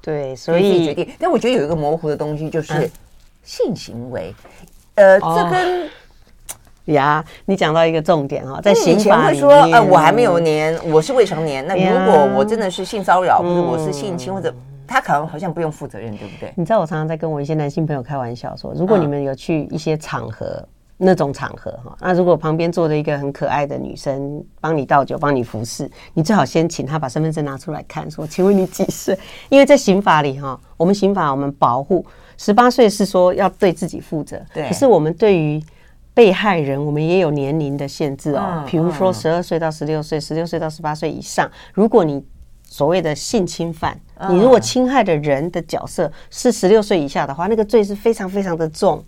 [0.00, 1.08] 对，所以决定。
[1.18, 2.88] 但我觉得有一个模糊的东西，就是
[3.42, 4.32] 性行为。
[4.94, 5.90] 呃，这跟
[6.84, 11.66] 呀，你讲到一个重点哈，在刑法里面，会说，呃，我还没有年，我是未成年。
[11.66, 14.54] 那如果我真的是性骚扰，或者我是性侵，或者
[14.86, 16.52] 他可能好像不用负责任，对不对？
[16.56, 20.66] 你知道，我常常在跟我一些男性朋友开玩笑说，如果你们有去一些场合。
[20.96, 29.18] 那种场合哈，那如果旁边坐着一个很可爱的女生帮你倒酒、帮你服侍，你最好先请她把身份证拿出来看，说：“请问你几岁？”
[29.50, 32.06] 因为在刑法里哈，我们刑法我们保护
[32.38, 34.68] 十八岁是说要对自己负责，对。
[34.68, 35.60] 可是我们对于
[36.14, 38.64] 被害人，我们也有年龄的限制哦。
[38.64, 42.24] 比如说十二岁到十六岁，十六岁到十八岁以上，如果你
[42.62, 49.04] 所谓的性侵犯，你如果侵害的人的角色是十六岁以下的话，那个罪是非常非常的重。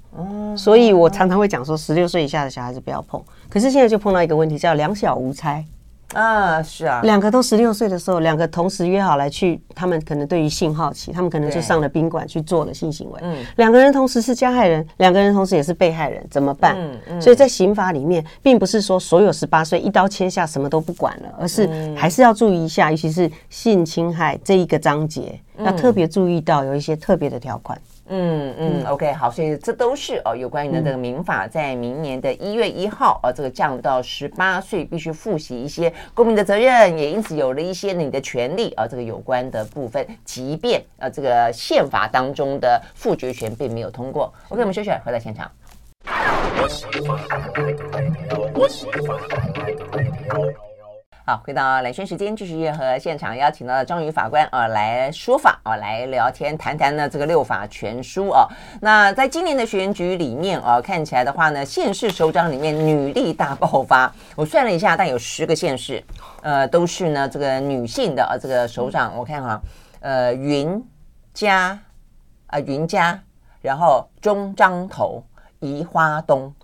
[0.57, 3.23] 所以我常常会讲说，十六岁以下的小孩子不要碰。
[3.49, 5.65] 可是现在就碰到一个问题，叫两小无猜。
[6.17, 13.21] 啊，是啊，两个都十六岁的时候，两个同时约好来去，他们可能对于性好奇，他们可能就上了宾馆去做了性行为。
[13.23, 16.75] 嗯，两个人同时是加害人，两个人同时也是被害人，怎么办？
[16.79, 17.21] 嗯嗯。
[17.21, 27.79] 所以在刑法里面，并不是说所有十八岁一刀切下什么都不管了，而是还是要注意一下，尤其是性侵害这一个章节，要特别注意到有一些特别的条款。
[27.79, 44.33] 嗯嗯嗯，OK，好，所以这都是哦，有关于呢这个民法在明年的一月一号，呃、嗯哦，这个降到十八岁必须负起一些公民的责任，也因此有了一些你的权利啊、哦，这个有关的部分，即便呃这个宪法当中的复决权并没有通过。
[44.51, 45.51] OK，我们休息，回到现场。
[51.29, 58.47] 好，回到兰萱时间，继续和现场邀请到的张宇法官啊、来说法啊、来聊天，谈谈呢这个六法全书啊、
[58.81, 64.15] 那在今年的选举里面啊、看起来的话呢，县市首长里面女力大爆发。
[64.37, 66.01] 我算了一下，但有十个县市，
[66.43, 69.13] 呃，都是呢这个女性的啊这个首长。
[69.17, 69.61] 我看哈，
[69.99, 70.81] 呃，云
[71.35, 71.77] 嘉
[72.47, 73.21] 啊云嘉，
[73.61, 75.25] 然后中彰投、
[75.59, 76.55] 宜花东。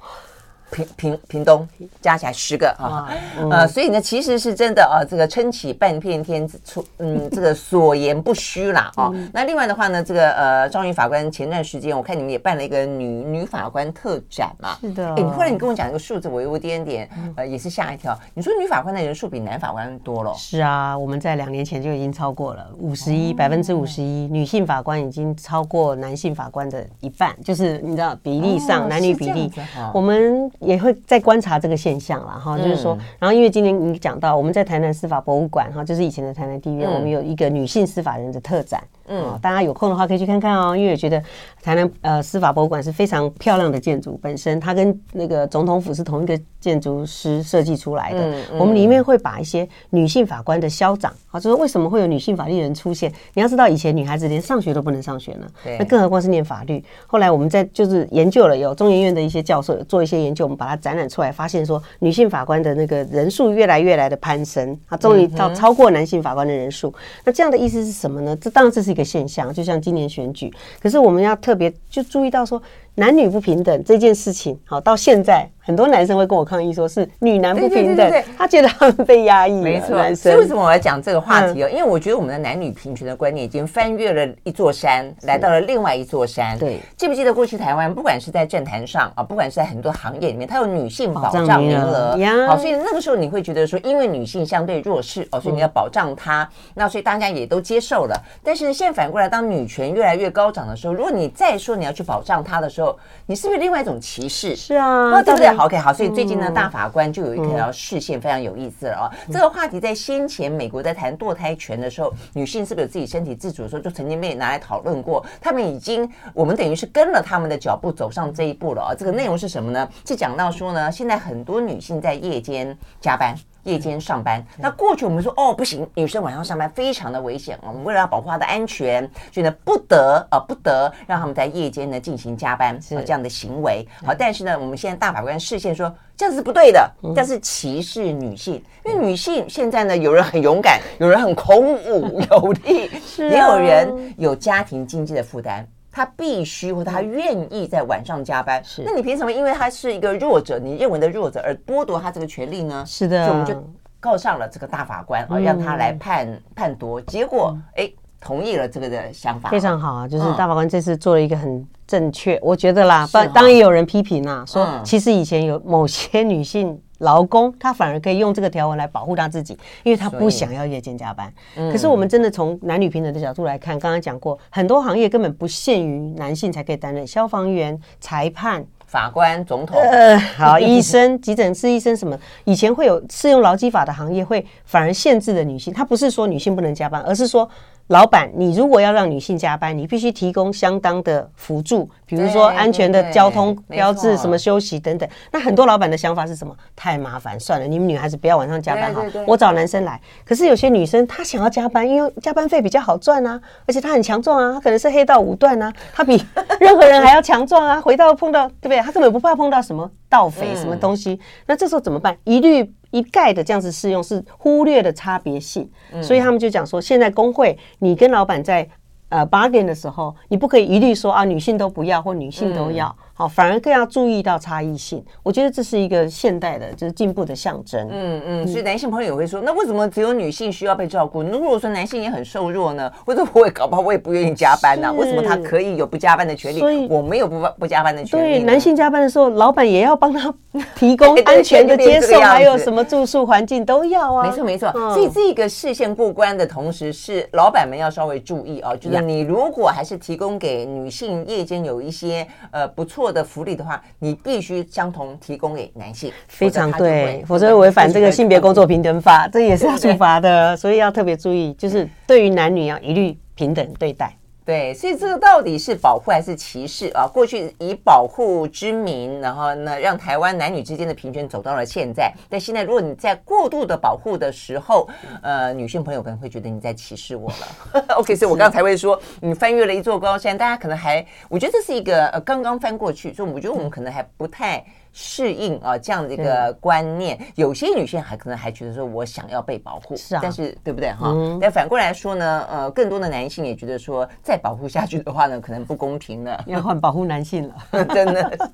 [0.72, 1.68] 屏屏屏东
[2.00, 9.10] 加起来十个啊，嗯、呃，所以呢，其实是真的啊，这个撑起半片天，出嗯， 这个所言不虚啦啊。
[9.12, 15.06] 嗯、那另外的话呢，这个呃，张宇法官前段时间我看你们也办了一个女女法官特展嘛，是的。
[15.14, 18.18] 哎，你后来你跟我讲一个数字，我有点点呃，也是吓一跳。
[18.32, 20.32] 你说女法官的人数比男法官多了？
[20.34, 29.52] 是啊，我们在两年前就已经超过了五十一百分之五十一，女性法官已经超过男性法官的一半，就是你知道比例上、哦、男女比例，
[29.92, 30.50] 我们。
[30.62, 38.82] 也会在观察这个现象了哈，就是说，然后因为今天你讲到我们在台南司法博物馆哈，就是以前的台南地院，我们有一个女性司法人的特展，
[39.12, 41.22] 嗯，大家有空的话可以去看看哦，因为我觉得
[41.62, 53.12] 台南呃司法博物馆是非常漂亮的建筑，本身它跟那个总统府是同一个建筑师设计出来的，我们里面会把一些女性法官的消长，啊，就是为什么会有女性法律人出现？
[53.34, 55.46] 你要知道以前女孩子连上学都不能上学呢，
[55.78, 56.82] 那更何况是念法律。
[57.06, 60.44] 后来我们在就是研究了，有中研院的一些教授做一些研究。
[60.44, 66.92] 我们把它展览出来，发现说女性法官的那个人数越来越来的攀升，啊，终于到超过男性法官的人数。
[67.24, 68.36] 那这样的意思是什么呢？
[68.36, 70.52] 这当然这是一个现象，就像今年选举。
[70.80, 72.62] 可是我们要特别就注意到说。
[72.94, 79.62] 男女不平等这件事情，好，到现在很多男生会跟我抗议，说是女男不平等，他觉得他们被压抑。
[79.62, 81.68] 没错，所以为什么我要讲这个话题哦？
[81.70, 86.58] 因为我觉得我们的男女平权的观念已经翻越了一座山，来到了另外一座山。
[86.58, 92.14] 对，记不记得过去台湾，不管是在政坛上啊，不管是在很多行业里面，它有女性保障名额。
[92.46, 96.46] 好，所以那个时候你会觉得说，因为女性相对弱势哦，所以你要保障她。
[96.74, 98.22] 那所以大家也都接受了。
[98.42, 102.81] 但是呢，现在反过来，当女权越来越高涨的时候，如果你再说你要去保障她的时候，
[103.26, 104.56] 你是不是另外一种歧视？
[104.56, 105.48] 是啊，对不对？
[105.48, 105.92] 好，OK，好。
[105.92, 109.04] 所以最近呢，大法官就有一条视线非常有意思了啊。
[109.30, 115.24] 这个话题在先前美国在谈堕胎权的时候，女性是不是有自己身体自主的时候，就曾经被拿来讨论过。
[115.40, 118.94] 他们已经，我们等于是跟了他们的脚步走上这一步了啊。
[118.96, 119.88] 这个内容是什么呢？
[120.06, 123.34] 是讲到说呢，现在很多女性在夜间加班。
[123.64, 133.02] 夜间上班，那过去我们说哦不行，女生晚上上班非常的危险，我们为了要保护她的安全，所以呢不得呃不得让他们在夜间呢进行加班是。
[133.02, 133.86] 这样的行为。
[134.06, 145.66] 好，但是呢我们现在大法官视线说这样是不对的，这是歧视女性，因为女性现在呢有人很勇敢，有人很孔武 有力，也有人有家庭经济的负担。
[145.92, 148.82] 他必须或他愿意在晚上加班，是。
[148.82, 149.30] 那你凭什么？
[149.30, 152.82] 因为他是一个弱者，你认为的弱者而剥夺他这个权利呢？
[152.86, 153.62] 是的，所以我们就
[154.00, 157.00] 告上了这个大法官啊，让他来判判夺。
[157.02, 157.88] 结果，哎，
[158.20, 160.08] 同意了这个的想法，非常好啊。
[160.08, 163.06] 就是大法官这次做了一个很正确，我觉得啦。
[163.12, 166.80] 当当然也有人批评啊，说其实以前有某些女性。
[167.02, 171.32] 劳工他反而可以用这个条文来保护他自己，因为他不想要夜间加班。
[171.56, 179.76] 嗯、可是我们真的从男女平等的角度来看，刚刚讲过，很多行业根本不限于男性才可以担任，消防员、裁判、法官、总统。
[179.76, 185.74] 呃， 好，医生、急诊室医生什么，以前会有适用劳基法的行业，会反而限制了女性。
[185.74, 187.48] 他不是说女性不能加班，而是说。
[187.92, 195.06] 老板，你如果要让女性加班，你必须提供相当的辅助，比如说安全的交通标志、什么休息等等。
[195.30, 196.56] 那很多老板的想法是什么？
[196.74, 200.00] 太麻烦，算了，你们女孩子不要晚上加班哈，我找男生来。
[200.24, 206.16] 可是有些女生她想要加班，因为加班费比较好赚啊，而且她很强壮啊，她可能是黑道五段啊，她比
[206.60, 207.78] 任何人还要强壮啊。
[207.78, 208.80] 回到碰到对不对？
[208.80, 211.20] 她根本不怕碰到什么盗匪什么东西。
[211.44, 212.16] 那这时候怎么办？
[212.24, 212.72] 一律。
[212.92, 215.68] 一概的这样子适用是忽略了差别性，
[216.00, 218.66] 所以他们就讲说，现在工会你跟老板在
[219.08, 222.94] 呃 bargain 的时候，你不可以一律说啊女性都不要或女性都要。
[223.22, 225.00] 好，反而更要注意到差异性。
[225.22, 227.88] 我觉得这是一个现代的，就是进步的象征。
[227.88, 231.22] 嗯嗯，所以男性朋友也会说，那为什么只有女性需要被照顾？
[231.22, 232.90] 如果说男性也很瘦弱呢？
[233.06, 234.92] 或者我也搞不好我也不愿意加班呢？
[234.92, 236.58] 为什么他可以有不加班的权利？
[236.58, 238.38] 所以我没有不不加班的权利。
[238.38, 240.34] 对，男性加班的时候，老板也要帮他
[240.74, 244.26] 提供安全的接送，还有什么住宿环境都要啊。
[244.28, 244.72] 没错没错。
[244.72, 253.11] 所以这个视线过关的同时，是老板们要稍微注意啊，就是你如果还是提供给女性夜间有一些呃不错。
[253.12, 264.16] 的福利的话，你必须相同提供给男性，非常对，否则违反这个性别工作平等法，这也是要处罚的，所以要特别注意，就是对于男女要一律平等对待。
[264.44, 267.06] 对，所以这个到底是保护还是歧视啊？
[267.06, 272.12] 过去以保护之名，然后呢，让台湾男女之间的平权走到了现在。
[272.28, 274.88] 但现在，如果你在过度的保护的时候，
[275.22, 277.84] 呃，女性朋友可能会觉得你在歧视我了。
[277.96, 284.64] OK，所以我刚才会说，你翻越了一座高山，大家可能还，我觉得这是一个呃刚刚翻过去，所以我觉得我们可能还不太。
[284.92, 287.18] 适应啊这样的一个观念。
[287.34, 291.14] 有些女性还可能还觉得说我想要被保护，是啊，但是对不对哈？
[291.40, 298.50] 但反过来说呢，呃，更多的男性也觉得说再保护下去的话呢，可能不公平了，要换保护男性了， 真的。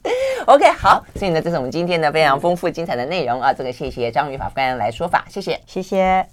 [0.47, 6.29] OK，好，所以呢，这是我们今天的非常丰富精彩的内容啊，这个谢谢张宇法官来说法，谢谢，谢谢。